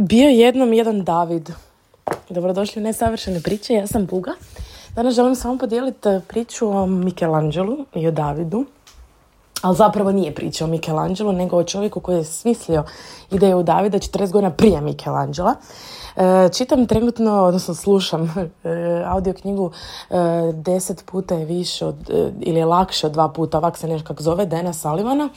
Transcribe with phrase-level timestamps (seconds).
[0.00, 1.50] Bio je jednom jedan David.
[2.28, 4.30] Dobrodošli u nesavršene priče, ja sam Buga.
[4.94, 8.64] Danas želim samo podijeliti priču o Michelangelu i o Davidu.
[9.62, 12.84] Ali zapravo nije priča o Michelangelu, nego o čovjeku koji je smislio
[13.30, 15.54] ideju Davida 40 godina prije Michelangela.
[16.16, 18.22] E, čitam trenutno, odnosno slušam
[18.64, 19.70] e, audio knjigu
[20.10, 20.14] e,
[20.52, 22.10] deset puta je više od,
[22.40, 25.28] ili je lakše od dva puta, ovak se nešto kako zove, Dana Salivana.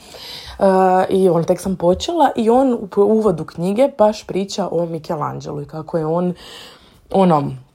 [1.08, 5.66] I on tek sam počela i on u uvodu knjige baš priča o Michelangelu i
[5.66, 6.34] kako je on
[7.10, 7.71] ono, E,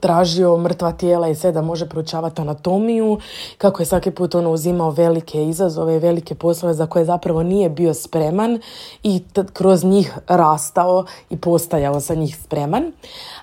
[0.00, 3.18] tražio mrtva tijela i sve da može proučavati anatomiju,
[3.58, 7.68] kako je svaki put ono uzimao velike izazove i velike poslove za koje zapravo nije
[7.68, 8.60] bio spreman
[9.02, 12.92] i kroz njih rastao i postajao za njih spreman.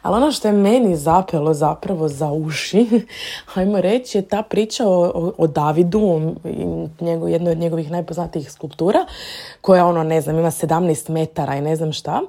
[0.02, 3.05] Ali ono što je meni zapelo zapravo za uši,
[3.55, 6.35] ajmo reći, je ta priča o, o, Davidu,
[7.02, 9.05] njegov, jednoj od njegovih najpoznatijih skulptura,
[9.62, 12.21] koja ono, ne znam, ima 17 metara i ne znam šta.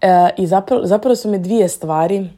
[0.00, 2.28] E, I zapravo, zapravo su mi dvije stvari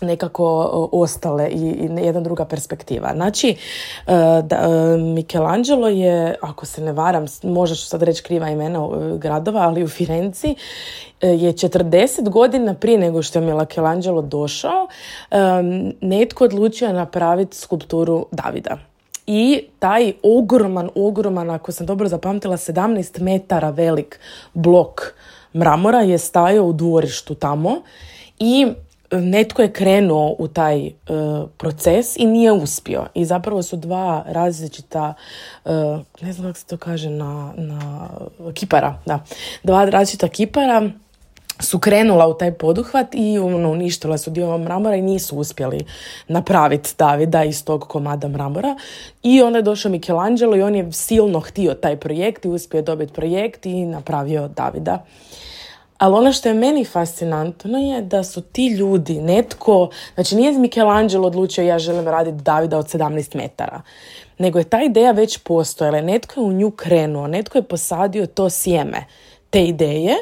[0.00, 0.44] nekako
[0.92, 3.12] ostale i jedna druga perspektiva.
[3.14, 3.56] Znači, e,
[4.42, 9.18] da, e, Michelangelo je, ako se ne varam, možda ću sad reći kriva imena e,
[9.18, 10.54] gradova, ali u Firenci
[11.20, 14.88] je 40 godina prije nego što je Michelangelo došao,
[16.00, 18.78] netko odlučio napraviti skulpturu Davida.
[19.26, 24.20] I taj ogroman, ogroman, ako sam dobro zapamtila, 17 metara velik
[24.54, 25.14] blok
[25.54, 27.82] mramora je stajao u dvorištu tamo
[28.38, 28.66] i
[29.10, 30.92] netko je krenuo u taj e,
[31.56, 33.06] proces i nije uspio.
[33.14, 35.14] I zapravo su dva različita,
[35.64, 35.72] uh,
[36.20, 38.08] ne znam kako se to kaže, na, na
[38.54, 39.24] kipara, da.
[39.62, 40.90] Dva različita kipara
[41.60, 45.84] su krenula u taj poduhvat i ono, uništila su dio mramora i nisu uspjeli
[46.28, 48.76] napraviti Davida iz tog komada mramora.
[49.22, 53.12] I onda je došao Michelangelo i on je silno htio taj projekt i uspio dobiti
[53.12, 55.04] projekt i napravio Davida.
[55.98, 61.26] Ali ono što je meni fascinantno je da su ti ljudi, netko, znači nije Michelangelo
[61.26, 63.82] odlučio ja želim raditi Davida od 17 metara,
[64.38, 68.50] nego je ta ideja već postojala, netko je u nju krenuo, netko je posadio to
[68.50, 69.04] sjeme,
[69.50, 70.14] te ideje,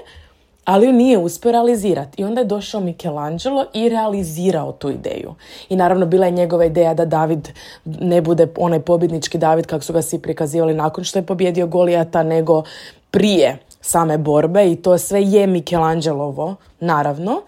[0.65, 2.23] ali ju nije uspio realizirati.
[2.23, 5.35] I onda je došao Michelangelo i realizirao tu ideju.
[5.69, 7.49] I naravno bila je njegova ideja da David
[7.85, 12.23] ne bude onaj pobjednički David kako su ga svi prikazivali nakon što je pobjedio Golijata,
[12.23, 12.63] nego
[13.11, 17.43] prije same borbe i to sve je Michelangelovo, naravno,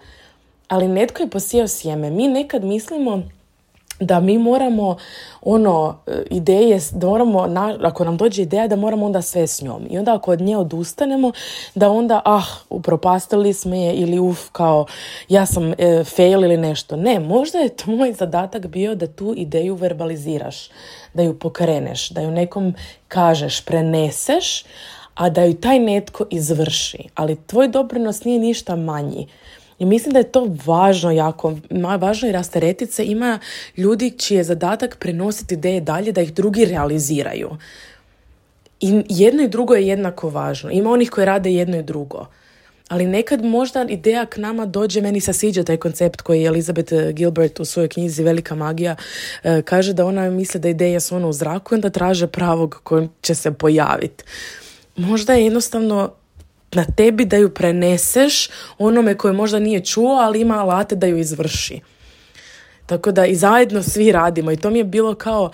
[0.67, 2.09] ali netko je posijao sjeme.
[2.09, 3.23] Mi nekad mislimo
[3.99, 4.97] da mi moramo
[5.41, 5.97] ono
[6.29, 7.47] ideje, da moramo,
[7.83, 10.57] ako nam dođe ideja da moramo onda sve s njom i onda ako od nje
[10.57, 11.31] odustanemo
[11.75, 14.85] da onda ah upropastili smo je ili uf kao
[15.29, 19.33] ja sam e, fail ili nešto ne, možda je to moj zadatak bio da tu
[19.37, 20.69] ideju verbaliziraš
[21.13, 22.73] da ju pokreneš, da ju nekom
[23.07, 24.65] kažeš, preneseš
[25.19, 27.03] a da ju taj netko izvrši.
[27.15, 29.27] Ali tvoj doprinos nije ništa manji.
[29.79, 31.57] I mislim da je to važno jako,
[31.99, 33.05] važno i rasteretice.
[33.05, 33.39] Ima
[33.77, 37.49] ljudi čiji je zadatak prenositi ideje dalje da ih drugi realiziraju.
[38.79, 40.71] I jedno i drugo je jednako važno.
[40.71, 42.25] Ima onih koji rade jedno i drugo.
[42.87, 46.93] Ali nekad možda ideja k nama dođe, meni se sviđa taj koncept koji je Elizabeth
[47.11, 48.95] Gilbert u svojoj knjizi Velika magija
[49.43, 52.79] e, kaže da ona misli da ideje su ono u zraku i onda traže pravog
[52.83, 54.23] kojim će se pojaviti
[54.99, 56.11] možda je jednostavno
[56.71, 61.17] na tebi da ju preneseš onome koje možda nije čuo, ali ima alate da ju
[61.17, 61.79] izvrši.
[62.85, 65.51] Tako da i zajedno svi radimo i to mi je bilo kao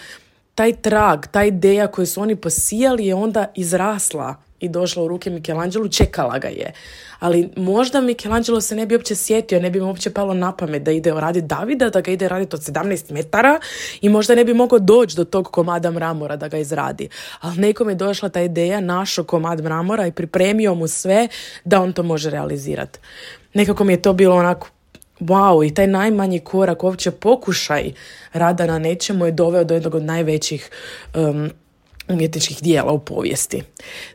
[0.56, 4.36] taj trag, ta ideja koju su oni posijali je onda izrasla
[4.66, 6.74] i došla u ruke Michelangelo, čekala ga je.
[7.20, 10.84] Ali možda Michelangelo se ne bi uopće sjetio, ne bi mu uopće palo na pamet
[10.84, 13.60] da ide raditi Davida, da ga ide raditi od 17 metara
[14.02, 17.10] i možda ne bi mogao doći do tog komada mramora da ga izradi.
[17.40, 21.28] Ali nekom je došla ta ideja, našo komad mramora i pripremio mu sve
[21.66, 23.00] da on to može realizirati.
[23.54, 24.68] Nekako mi je to bilo onako
[25.20, 27.92] wow, i taj najmanji korak, uopće pokušaj
[28.34, 30.70] rada na nečemu je doveo do jednog od najvećih
[31.16, 31.50] um,
[32.10, 33.64] umjetničkih dijela u povijesti.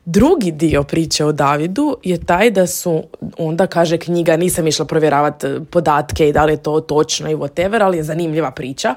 [0.04, 3.02] Drugi dio priče o Davidu je taj da su,
[3.38, 7.34] onda kaže knjiga, nisam išla provjeravati e, podatke i da li je to točno i
[7.34, 8.94] whatever, ali je zanimljiva priča,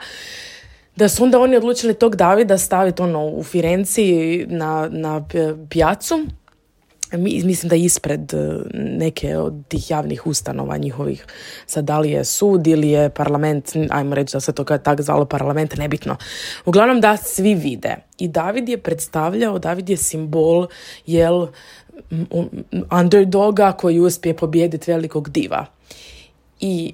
[0.96, 5.26] da su onda oni odlučili tog Davida staviti ono u Firenci na, na
[5.70, 6.26] pijacu
[7.18, 11.26] mislim da ispred e, neke od tih javnih ustanova njihovih,
[11.66, 15.26] sad da li je sud ili je parlament, ajmo reći da se to tak zvalo
[15.26, 16.16] parlament, nebitno.
[16.66, 17.96] Uglavnom da svi vide.
[18.18, 20.68] I David je predstavljao, David je simbol,
[21.06, 21.48] jel,
[22.92, 25.66] underdoga koji uspije pobijediti velikog diva.
[26.60, 26.94] I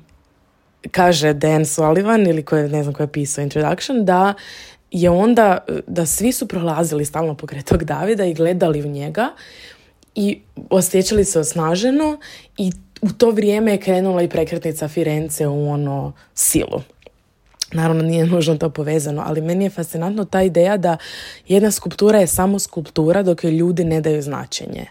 [0.91, 4.33] kaže Dan Sullivan, ili koji, ne znam ko je pisao Introduction, da
[4.91, 5.57] je onda,
[5.87, 9.29] da svi su prolazili stalno pokraj tog Davida i gledali u njega
[10.15, 12.17] i osjećali se osnaženo
[12.57, 12.71] i
[13.01, 16.81] u to vrijeme je krenula i prekretnica Firence u ono silu.
[17.71, 20.97] Naravno nije nužno to povezano, ali meni je fascinantno ta ideja da
[21.47, 24.85] jedna skulptura je samo skulptura dok joj ljudi ne daju značenje.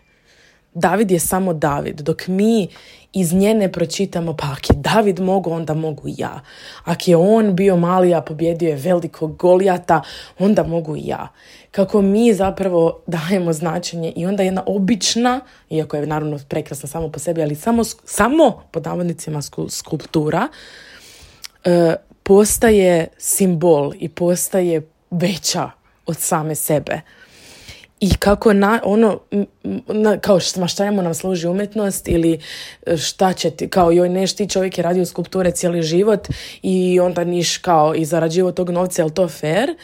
[0.78, 2.68] David je samo David, dok mi
[3.12, 6.40] iz nje ne pročitamo, pa ako je David mogu, onda mogu i ja.
[6.84, 10.02] Ako je on bio mali, a pobjedio je velikog Golijata,
[10.38, 11.28] onda mogu i ja.
[11.70, 15.40] Kako mi zapravo dajemo značenje i onda jedna obična,
[15.70, 20.48] iako je naravno prekrasna samo po sebi, ali samo, samo pod navodnicima skulptura,
[21.64, 25.70] e, postaje simbol i postaje veća
[26.06, 27.00] od same sebe
[28.00, 29.20] i kako na, ono,
[29.86, 32.40] na, kao šta nam služi umjetnost ili
[32.86, 36.28] e, šta će ti, kao joj neš ti čovjek je radio skulpture cijeli život
[36.62, 39.74] i onda niš kao i zarađivao tog novca, je to fair?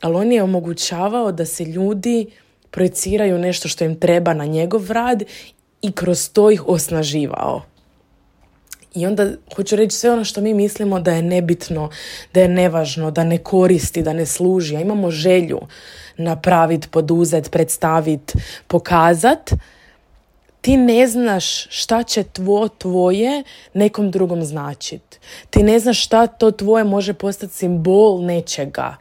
[0.00, 2.26] Ali on je omogućavao da se ljudi
[2.70, 5.22] projeciraju nešto što im treba na njegov rad
[5.82, 7.73] i kroz to ih osnaživao.
[8.94, 11.90] I onda hoću reći sve ono što mi mislimo da je nebitno,
[12.34, 15.60] da je nevažno, da ne koristi, da ne služi, a imamo želju
[16.16, 18.32] napraviti, poduzet, predstavit,
[18.66, 19.50] pokazat,
[20.60, 23.42] ti ne znaš šta će tvo tvoje
[23.74, 25.20] nekom drugom značit.
[25.50, 28.96] Ti ne znaš šta to tvoje može postati simbol nečega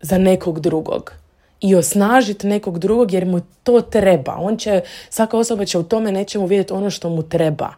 [0.00, 1.12] za nekog drugog
[1.60, 4.36] i osnažiti nekog drugog jer mu to treba.
[4.38, 4.80] On će,
[5.10, 7.74] svaka osoba će u tome nečemu vidjeti ono što mu treba.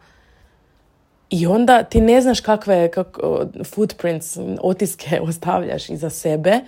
[1.30, 6.60] I onda ti ne znaš kakve kako, footprints, otiske ostavljaš iza sebe,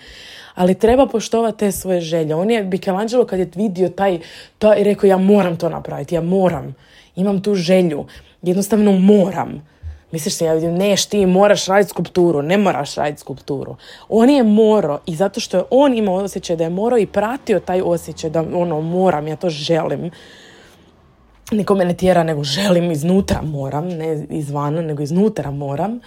[0.55, 2.35] ali treba poštovati te svoje želje.
[2.35, 4.19] On je, Michelangelo kad je vidio taj,
[4.59, 6.75] to je rekao ja moram to napraviti, ja moram,
[7.17, 8.05] imam tu želju,
[8.43, 9.71] jednostavno moram.
[10.12, 13.77] Misliš se, ja vidim, neš, ti moraš raditi skulpturu, ne moraš raditi skulpturu.
[14.09, 17.61] On je morao i zato što je on imao osjećaj da je morao i pratio
[17.61, 20.11] taj osjećaj da ono moram, ja to želim,
[21.50, 26.00] niko me ne tjera, nego želim iznutra moram, ne izvana, nego iznutra moram,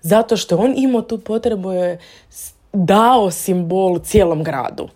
[0.00, 1.98] zato što on imao tu potrebu je
[2.72, 4.88] dao simbol cijelom gradu.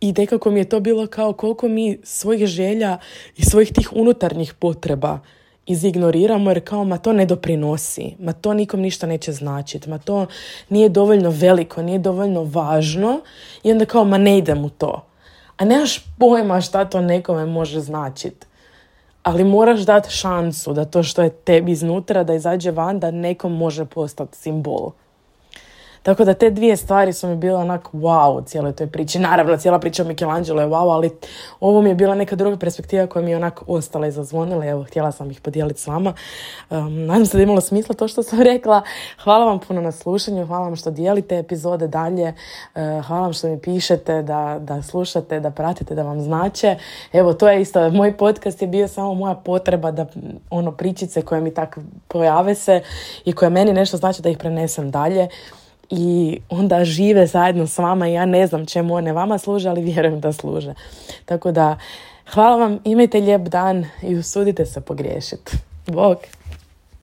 [0.00, 2.98] I nekako mi je to bilo kao koliko mi svojih želja
[3.36, 5.18] i svojih tih unutarnjih potreba
[5.66, 10.26] izignoriramo jer kao ma to ne doprinosi, ma to nikom ništa neće značiti, ma to
[10.68, 13.20] nije dovoljno veliko, nije dovoljno važno.
[13.62, 15.11] I onda kao ma ne idem u to
[15.56, 18.46] a nemaš pojma šta to nekome može značiti.
[19.22, 23.56] Ali moraš dati šansu da to što je tebi iznutra, da izađe van, da nekom
[23.56, 24.90] može postati simbol.
[26.02, 29.18] Tako da te dvije stvari su mi bile onak wow u cijeloj toj priči.
[29.18, 31.10] Naravno, cijela priča Michelangelo je wow, ali
[31.60, 34.66] ovo mi je bila neka druga perspektiva koja mi je onak ostala i zazvonila.
[34.66, 36.12] Evo, htjela sam ih podijeliti s vama.
[36.70, 38.82] Um, nadam se da je imalo smisla to što sam rekla.
[39.24, 42.34] Hvala vam puno na slušanju, hvala vam što dijelite epizode dalje.
[42.74, 46.76] Uh, hvala vam što mi pišete, da, da slušate, da pratite, da vam znače.
[47.12, 50.06] Evo, to je isto, moj podcast je bio samo moja potreba da
[50.50, 51.78] ono pričice koje mi tak
[52.08, 52.82] pojave se
[53.24, 55.28] i koje meni nešto znači da ih prenesem dalje
[55.94, 59.82] i onda žive zajedno s vama i ja ne znam čemu one vama služe, ali
[59.82, 60.74] vjerujem da služe.
[61.24, 61.78] Tako da
[62.32, 65.52] hvala vam, imajte lijep dan i usudite se pogriješiti.
[65.86, 66.16] Bog!